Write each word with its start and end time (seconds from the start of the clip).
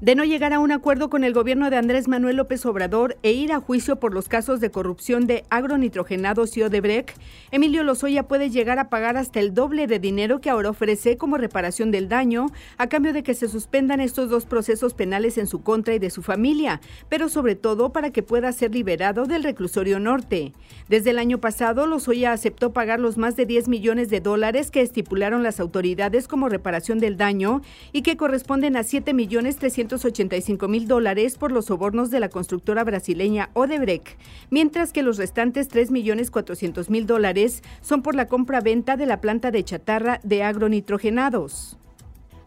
De 0.00 0.14
no 0.14 0.22
llegar 0.22 0.52
a 0.52 0.60
un 0.60 0.70
acuerdo 0.70 1.10
con 1.10 1.24
el 1.24 1.32
gobierno 1.32 1.70
de 1.70 1.76
Andrés 1.76 2.06
Manuel 2.06 2.36
López 2.36 2.64
Obrador 2.66 3.16
e 3.24 3.32
ir 3.32 3.52
a 3.52 3.58
juicio 3.58 3.96
por 3.96 4.14
los 4.14 4.28
casos 4.28 4.60
de 4.60 4.70
corrupción 4.70 5.26
de 5.26 5.42
agronitrogenados 5.50 6.56
y 6.56 6.62
Odebrecht, 6.62 7.18
Emilio 7.50 7.82
Lozoya 7.82 8.22
puede 8.22 8.48
llegar 8.48 8.78
a 8.78 8.90
pagar 8.90 9.16
hasta 9.16 9.40
el 9.40 9.54
doble 9.54 9.88
de 9.88 9.98
dinero 9.98 10.40
que 10.40 10.50
ahora 10.50 10.70
ofrece 10.70 11.16
como 11.16 11.36
reparación 11.36 11.90
del 11.90 12.08
daño, 12.08 12.46
a 12.76 12.86
cambio 12.86 13.12
de 13.12 13.24
que 13.24 13.34
se 13.34 13.48
suspendan 13.48 13.98
estos 13.98 14.30
dos 14.30 14.46
procesos 14.46 14.94
penales 14.94 15.36
en 15.36 15.48
su 15.48 15.64
contra 15.64 15.96
y 15.96 15.98
de 15.98 16.10
su 16.10 16.22
familia, 16.22 16.80
pero 17.08 17.28
sobre 17.28 17.56
todo 17.56 17.90
para 17.90 18.12
que 18.12 18.22
pueda 18.22 18.52
ser 18.52 18.72
liberado 18.72 19.26
del 19.26 19.42
reclusorio 19.42 19.98
norte. 19.98 20.52
Desde 20.88 21.10
el 21.10 21.18
año 21.18 21.38
pasado, 21.38 21.88
Lozoya 21.88 22.30
aceptó 22.30 22.72
pagar 22.72 23.00
los 23.00 23.18
más 23.18 23.34
de 23.34 23.46
10 23.46 23.66
millones 23.66 24.10
de 24.10 24.20
dólares 24.20 24.70
que 24.70 24.80
estipularon 24.80 25.42
las 25.42 25.58
autoridades 25.58 26.28
como 26.28 26.48
reparación 26.48 27.00
del 27.00 27.16
daño 27.16 27.62
y 27.90 28.02
que 28.02 28.16
corresponden 28.16 28.76
a 28.76 28.84
7 28.84 29.12
millones 29.12 29.56
300 29.56 29.87
285 29.88 30.68
mil 30.68 30.86
dólares 30.86 31.38
por 31.38 31.50
los 31.50 31.66
sobornos 31.66 32.10
de 32.10 32.20
la 32.20 32.28
constructora 32.28 32.84
brasileña 32.84 33.50
Odebrecht, 33.54 34.18
mientras 34.50 34.92
que 34.92 35.02
los 35.02 35.16
restantes 35.16 35.68
3 35.68 35.90
millones 35.90 36.30
400 36.30 36.90
mil 36.90 37.06
dólares 37.06 37.62
son 37.80 38.02
por 38.02 38.14
la 38.14 38.26
compra-venta 38.26 38.96
de 38.96 39.06
la 39.06 39.20
planta 39.20 39.50
de 39.50 39.64
chatarra 39.64 40.20
de 40.22 40.42
agronitrogenados. 40.42 41.78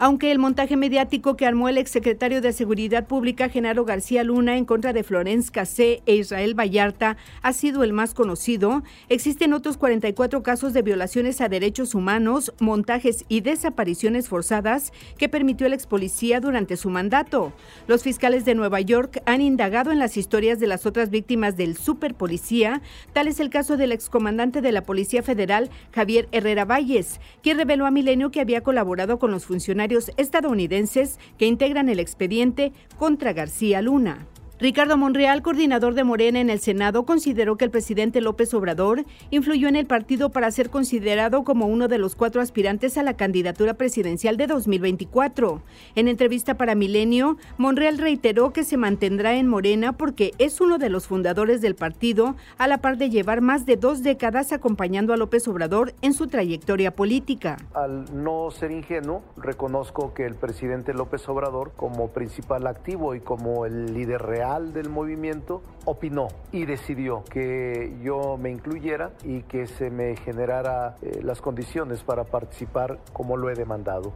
Aunque 0.04 0.32
el 0.32 0.40
montaje 0.40 0.78
mediático 0.78 1.38
que 1.38 1.46
armó 1.46 1.70
el 1.70 1.78
exsecretario 1.78 2.41
de 2.41 2.54
Seguridad 2.54 3.05
Pública, 3.05 3.50
Genaro 3.50 3.86
García 3.86 4.24
Luna, 4.24 4.58
en 4.58 4.66
contra 4.66 4.94
de 4.94 5.04
Florence 5.04 5.52
Cassé 5.52 6.02
e 6.08 6.16
Israel 6.16 6.60
Vallarta 6.60 7.18
ha 7.44 7.54
sido 7.54 7.84
el 7.84 7.94
más 7.94 8.16
conocido, 8.16 8.82
existen 9.10 9.54
otros 9.54 9.77
44 9.77 10.41
casos 10.41 10.74
de 10.74 10.82
violaciones 10.82 11.40
a 11.40 11.50
derechos 11.50 11.94
humanos, 11.94 12.52
montajes 12.60 13.26
y 13.30 13.41
desapariciones 13.41 14.27
forzadas 14.27 14.91
que 15.20 15.30
permitió 15.30 15.68
el 15.68 15.74
ex 15.74 15.86
policía 15.86 16.40
durante 16.40 16.77
su 16.77 16.90
mandato. 16.90 17.54
Los 17.85 18.02
fiscales 18.02 18.44
de 18.44 18.55
Nueva 18.55 18.82
York 18.82 19.22
han 19.27 19.40
indagado 19.40 19.91
en 19.91 19.99
las 19.99 20.18
historias 20.18 20.60
de 20.60 20.66
las 20.66 20.88
otras 20.88 21.12
víctimas 21.12 21.57
del 21.57 21.77
superpolicía, 21.77 22.82
tal 23.13 23.27
es 23.27 23.40
el 23.40 23.52
caso 23.52 23.77
del 23.77 23.91
excomandante 23.91 24.62
de 24.62 24.72
la 24.72 24.82
Policía 24.82 25.22
Federal, 25.22 25.70
Javier 25.94 26.27
Herrera 26.32 26.66
Valles, 26.66 27.20
quien 27.44 27.60
reveló 27.60 27.85
a 27.85 27.91
Milenio 27.91 28.32
que 28.32 28.41
había 28.41 28.62
colaborado 28.62 29.20
con 29.20 29.29
los 29.29 29.46
funcionarios 29.46 29.91
estadounidenses 30.18 31.20
que 31.38 31.46
integran 31.46 31.90
el 31.90 32.00
expediente 32.00 32.72
contra 32.98 33.34
García 33.34 33.82
Luna. 33.82 34.28
Ricardo 34.62 34.95
Monreal, 34.95 35.41
coordinador 35.41 35.95
de 35.95 36.04
Morena 36.04 36.40
en 36.40 36.51
el 36.51 36.59
Senado, 36.59 37.04
consideró 37.04 37.55
que 37.55 37.65
el 37.65 37.71
presidente 37.71 38.21
López 38.21 38.54
Obrador 38.54 39.05
influyó 39.31 39.67
en 39.67 39.76
el 39.76 39.87
partido 39.87 40.29
para 40.29 40.51
ser 40.51 40.70
considerado 40.70 41.43
como 41.43 41.65
uno 41.65 41.87
de 41.87 41.98
los 41.98 42.13
cuatro 42.13 42.41
aspirantes 42.43 42.95
a 42.99 43.01
la 43.01 43.17
candidatura 43.17 43.73
presidencial 43.73 44.37
de 44.37 44.45
2024. 44.45 45.63
En 45.95 46.07
entrevista 46.07 46.57
para 46.57 46.76
Milenio, 46.76 47.37
Monreal 47.57 47.98
reiteró 47.98 48.54
que 48.54 48.63
se 48.63 48.77
mantendrá 48.77 49.34
en 49.34 49.48
Morena 49.48 49.93
porque 49.93 50.34
es 50.37 50.62
uno 50.62 50.77
de 50.77 50.89
los 50.89 51.07
fundadores 51.07 51.62
del 51.62 51.73
partido, 51.73 52.35
a 52.59 52.67
la 52.67 52.77
par 52.77 52.99
de 52.99 53.09
llevar 53.09 53.41
más 53.41 53.65
de 53.65 53.77
dos 53.77 54.04
décadas 54.04 54.51
acompañando 54.54 55.12
a 55.12 55.17
López 55.17 55.48
Obrador 55.48 55.95
en 56.04 56.13
su 56.13 56.27
trayectoria 56.27 56.95
política. 56.95 57.57
Al 57.73 58.05
no 58.23 58.51
ser 58.51 58.70
ingenuo, 58.70 59.23
reconozco 59.37 60.13
que 60.13 60.27
el 60.27 60.35
presidente 60.35 60.93
López 60.93 61.27
Obrador, 61.27 61.71
como 61.76 62.09
principal 62.09 62.67
activo 62.67 63.15
y 63.15 63.21
como 63.21 63.65
el 63.65 63.95
líder 63.95 64.22
real, 64.22 64.50
del 64.59 64.90
movimiento 64.90 65.62
opinó 65.85 66.28
y 66.52 66.66
decidió 66.66 67.24
que 67.24 67.94
yo 68.03 68.38
me 68.38 68.52
incluyera 68.52 69.13
y 69.24 69.44
que 69.44 69.66
se 69.66 69.90
me 69.90 70.16
generara 70.18 70.96
eh, 71.02 71.22
las 71.24 71.41
condiciones 71.41 72.03
para 72.03 72.25
participar 72.25 73.00
como 73.13 73.38
lo 73.38 73.50
he 73.50 73.56
demandado. 73.56 74.13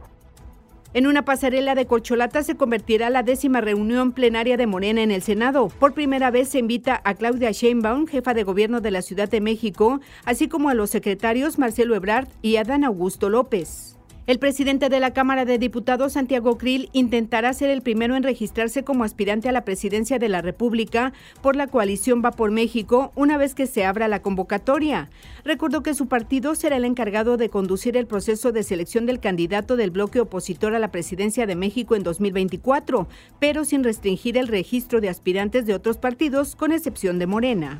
En 0.94 1.06
una 1.06 1.24
pasarela 1.24 1.74
de 1.74 1.86
corcholata 1.86 2.42
se 2.42 2.56
convertirá 2.56 3.10
la 3.10 3.22
décima 3.22 3.60
reunión 3.60 4.12
plenaria 4.12 4.56
de 4.56 4.66
Morena 4.66 5.02
en 5.02 5.10
el 5.10 5.22
Senado. 5.22 5.68
Por 5.68 5.92
primera 5.92 6.30
vez 6.30 6.48
se 6.48 6.58
invita 6.58 7.00
a 7.04 7.14
Claudia 7.14 7.50
Sheinbaum, 7.50 8.06
jefa 8.06 8.32
de 8.34 8.44
gobierno 8.44 8.80
de 8.80 8.90
la 8.90 9.02
Ciudad 9.02 9.28
de 9.28 9.40
México, 9.40 10.00
así 10.24 10.48
como 10.48 10.68
a 10.68 10.74
los 10.74 10.90
secretarios 10.90 11.58
Marcelo 11.58 11.94
Ebrard 11.94 12.28
y 12.40 12.56
Adán 12.56 12.84
Augusto 12.84 13.28
López. 13.28 13.95
El 14.26 14.40
presidente 14.40 14.88
de 14.88 14.98
la 14.98 15.12
Cámara 15.12 15.44
de 15.44 15.56
Diputados, 15.56 16.14
Santiago 16.14 16.58
Krill, 16.58 16.90
intentará 16.92 17.52
ser 17.52 17.70
el 17.70 17.80
primero 17.80 18.16
en 18.16 18.24
registrarse 18.24 18.82
como 18.82 19.04
aspirante 19.04 19.48
a 19.48 19.52
la 19.52 19.64
presidencia 19.64 20.18
de 20.18 20.28
la 20.28 20.42
República 20.42 21.12
por 21.42 21.54
la 21.54 21.68
coalición 21.68 22.22
Va 22.24 22.32
por 22.32 22.50
México 22.50 23.12
una 23.14 23.38
vez 23.38 23.54
que 23.54 23.68
se 23.68 23.84
abra 23.84 24.08
la 24.08 24.22
convocatoria. 24.22 25.10
Recordó 25.44 25.84
que 25.84 25.94
su 25.94 26.08
partido 26.08 26.56
será 26.56 26.76
el 26.76 26.84
encargado 26.84 27.36
de 27.36 27.50
conducir 27.50 27.96
el 27.96 28.08
proceso 28.08 28.50
de 28.50 28.64
selección 28.64 29.06
del 29.06 29.20
candidato 29.20 29.76
del 29.76 29.92
bloque 29.92 30.18
opositor 30.18 30.74
a 30.74 30.80
la 30.80 30.90
presidencia 30.90 31.46
de 31.46 31.54
México 31.54 31.94
en 31.94 32.02
2024, 32.02 33.06
pero 33.38 33.64
sin 33.64 33.84
restringir 33.84 34.38
el 34.38 34.48
registro 34.48 35.00
de 35.00 35.08
aspirantes 35.08 35.66
de 35.66 35.74
otros 35.74 35.98
partidos, 35.98 36.56
con 36.56 36.72
excepción 36.72 37.20
de 37.20 37.28
Morena. 37.28 37.78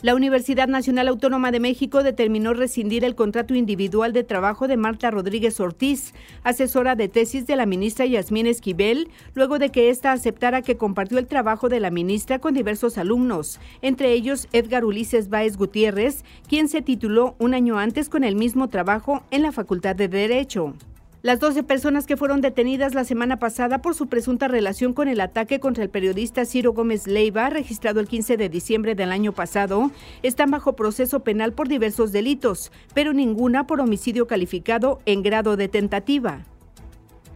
La 0.00 0.14
Universidad 0.14 0.68
Nacional 0.68 1.08
Autónoma 1.08 1.50
de 1.50 1.58
México 1.58 2.04
determinó 2.04 2.54
rescindir 2.54 3.04
el 3.04 3.16
contrato 3.16 3.56
individual 3.56 4.12
de 4.12 4.22
trabajo 4.22 4.68
de 4.68 4.76
Marta 4.76 5.10
Rodríguez 5.10 5.58
Ortiz, 5.58 6.14
asesora 6.44 6.94
de 6.94 7.08
tesis 7.08 7.48
de 7.48 7.56
la 7.56 7.66
ministra 7.66 8.06
Yasmín 8.06 8.46
Esquivel, 8.46 9.08
luego 9.34 9.58
de 9.58 9.70
que 9.70 9.90
ésta 9.90 10.12
aceptara 10.12 10.62
que 10.62 10.76
compartió 10.76 11.18
el 11.18 11.26
trabajo 11.26 11.68
de 11.68 11.80
la 11.80 11.90
ministra 11.90 12.38
con 12.38 12.54
diversos 12.54 12.96
alumnos, 12.96 13.58
entre 13.82 14.12
ellos 14.12 14.46
Edgar 14.52 14.84
Ulises 14.84 15.30
Báez 15.30 15.56
Gutiérrez, 15.56 16.24
quien 16.48 16.68
se 16.68 16.80
tituló 16.80 17.34
un 17.40 17.52
año 17.52 17.76
antes 17.76 18.08
con 18.08 18.22
el 18.22 18.36
mismo 18.36 18.68
trabajo 18.68 19.24
en 19.32 19.42
la 19.42 19.50
Facultad 19.50 19.96
de 19.96 20.06
Derecho. 20.06 20.74
Las 21.20 21.40
12 21.40 21.64
personas 21.64 22.06
que 22.06 22.16
fueron 22.16 22.40
detenidas 22.40 22.94
la 22.94 23.02
semana 23.02 23.40
pasada 23.40 23.82
por 23.82 23.96
su 23.96 24.06
presunta 24.06 24.46
relación 24.46 24.92
con 24.92 25.08
el 25.08 25.20
ataque 25.20 25.58
contra 25.58 25.82
el 25.82 25.90
periodista 25.90 26.44
Ciro 26.44 26.72
Gómez 26.72 27.08
Leiva, 27.08 27.50
registrado 27.50 27.98
el 27.98 28.06
15 28.06 28.36
de 28.36 28.48
diciembre 28.48 28.94
del 28.94 29.10
año 29.10 29.32
pasado, 29.32 29.90
están 30.22 30.52
bajo 30.52 30.76
proceso 30.76 31.24
penal 31.24 31.54
por 31.54 31.66
diversos 31.66 32.12
delitos, 32.12 32.70
pero 32.94 33.12
ninguna 33.12 33.66
por 33.66 33.80
homicidio 33.80 34.28
calificado 34.28 35.00
en 35.06 35.24
grado 35.24 35.56
de 35.56 35.66
tentativa. 35.66 36.44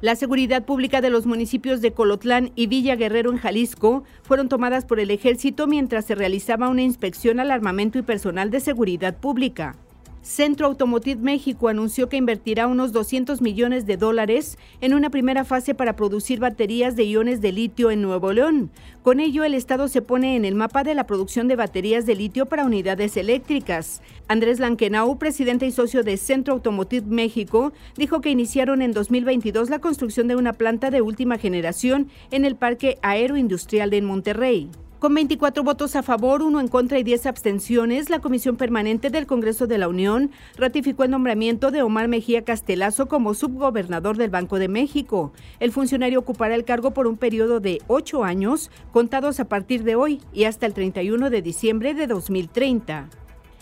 La 0.00 0.14
seguridad 0.14 0.64
pública 0.64 1.00
de 1.00 1.10
los 1.10 1.26
municipios 1.26 1.80
de 1.80 1.92
Colotlán 1.92 2.52
y 2.54 2.68
Villa 2.68 2.94
Guerrero 2.94 3.32
en 3.32 3.38
Jalisco 3.38 4.04
fueron 4.22 4.48
tomadas 4.48 4.84
por 4.84 5.00
el 5.00 5.10
ejército 5.10 5.66
mientras 5.66 6.04
se 6.04 6.14
realizaba 6.14 6.68
una 6.68 6.82
inspección 6.82 7.40
al 7.40 7.50
armamento 7.50 7.98
y 7.98 8.02
personal 8.02 8.50
de 8.50 8.60
seguridad 8.60 9.16
pública. 9.16 9.74
Centro 10.22 10.68
Automotive 10.68 11.20
México 11.20 11.66
anunció 11.66 12.08
que 12.08 12.16
invertirá 12.16 12.68
unos 12.68 12.92
200 12.92 13.42
millones 13.42 13.86
de 13.86 13.96
dólares 13.96 14.56
en 14.80 14.94
una 14.94 15.10
primera 15.10 15.44
fase 15.44 15.74
para 15.74 15.96
producir 15.96 16.38
baterías 16.38 16.94
de 16.94 17.02
iones 17.02 17.40
de 17.40 17.50
litio 17.50 17.90
en 17.90 18.02
Nuevo 18.02 18.32
León. 18.32 18.70
Con 19.02 19.18
ello, 19.18 19.42
el 19.42 19.52
Estado 19.52 19.88
se 19.88 20.00
pone 20.00 20.36
en 20.36 20.44
el 20.44 20.54
mapa 20.54 20.84
de 20.84 20.94
la 20.94 21.08
producción 21.08 21.48
de 21.48 21.56
baterías 21.56 22.06
de 22.06 22.14
litio 22.14 22.46
para 22.46 22.64
unidades 22.64 23.16
eléctricas. 23.16 24.00
Andrés 24.28 24.60
Lankenau, 24.60 25.18
presidente 25.18 25.66
y 25.66 25.72
socio 25.72 26.04
de 26.04 26.16
Centro 26.16 26.54
Automotive 26.54 27.06
México, 27.08 27.72
dijo 27.96 28.20
que 28.20 28.30
iniciaron 28.30 28.80
en 28.80 28.92
2022 28.92 29.70
la 29.70 29.80
construcción 29.80 30.28
de 30.28 30.36
una 30.36 30.52
planta 30.52 30.92
de 30.92 31.02
última 31.02 31.36
generación 31.36 32.08
en 32.30 32.44
el 32.44 32.54
Parque 32.54 32.96
Aeroindustrial 33.02 33.90
de 33.90 34.02
Monterrey. 34.02 34.70
Con 35.02 35.14
24 35.14 35.64
votos 35.64 35.96
a 35.96 36.04
favor, 36.04 36.44
uno 36.44 36.60
en 36.60 36.68
contra 36.68 36.96
y 36.96 37.02
10 37.02 37.26
abstenciones, 37.26 38.08
la 38.08 38.20
Comisión 38.20 38.56
Permanente 38.56 39.10
del 39.10 39.26
Congreso 39.26 39.66
de 39.66 39.76
la 39.76 39.88
Unión 39.88 40.30
ratificó 40.56 41.02
el 41.02 41.10
nombramiento 41.10 41.72
de 41.72 41.82
Omar 41.82 42.06
Mejía 42.06 42.44
Castelazo 42.44 43.08
como 43.08 43.34
subgobernador 43.34 44.16
del 44.16 44.30
Banco 44.30 44.60
de 44.60 44.68
México. 44.68 45.32
El 45.58 45.72
funcionario 45.72 46.20
ocupará 46.20 46.54
el 46.54 46.64
cargo 46.64 46.92
por 46.92 47.08
un 47.08 47.16
periodo 47.16 47.58
de 47.58 47.82
ocho 47.88 48.22
años, 48.22 48.70
contados 48.92 49.40
a 49.40 49.48
partir 49.48 49.82
de 49.82 49.96
hoy 49.96 50.20
y 50.32 50.44
hasta 50.44 50.66
el 50.66 50.72
31 50.72 51.30
de 51.30 51.42
diciembre 51.42 51.94
de 51.94 52.06
2030. 52.06 53.08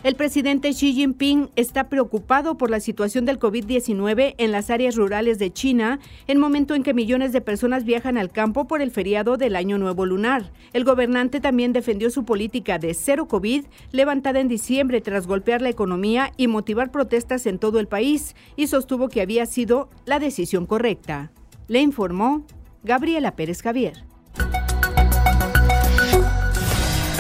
El 0.03 0.15
presidente 0.15 0.71
Xi 0.71 0.95
Jinping 0.95 1.51
está 1.57 1.91
preocupado 1.91 2.57
por 2.57 2.71
la 2.71 2.81
situación 2.81 3.27
del 3.27 3.39
COVID-19 3.39 4.35
en 4.39 4.51
las 4.51 4.71
áreas 4.71 4.97
rurales 4.97 5.39
de 5.39 5.53
China, 5.53 6.01
en 6.27 6.39
momento 6.39 6.75
en 6.75 6.83
que 6.83 6.95
millones 6.95 7.33
de 7.33 7.43
personas 7.43 7.85
viajan 7.85 8.17
al 8.17 8.31
campo 8.31 8.67
por 8.67 8.81
el 8.81 8.93
feriado 8.93 9.37
del 9.37 9.57
Año 9.57 9.77
Nuevo 9.77 10.07
Lunar. 10.07 10.53
El 10.73 10.85
gobernante 10.85 11.39
también 11.39 11.75
defendió 11.75 12.09
su 12.09 12.25
política 12.25 12.79
de 12.79 12.95
cero 12.95 13.29
COVID, 13.29 13.67
levantada 13.93 14.41
en 14.41 14.49
diciembre 14.49 15.03
tras 15.03 15.27
golpear 15.27 15.61
la 15.61 15.69
economía 15.69 16.33
y 16.39 16.47
motivar 16.47 16.91
protestas 16.91 17.45
en 17.45 17.59
todo 17.59 17.79
el 17.79 17.87
país, 17.87 18.35
y 18.57 18.69
sostuvo 18.69 19.11
que 19.11 19.21
había 19.21 19.45
sido 19.45 19.91
la 20.07 20.19
decisión 20.19 20.65
correcta. 20.65 21.31
Le 21.69 21.83
informó 21.83 22.47
Gabriela 22.83 23.37
Pérez 23.37 23.61
Javier. 23.61 24.05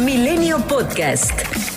Milenio 0.02 0.56
Podcast. 0.66 1.69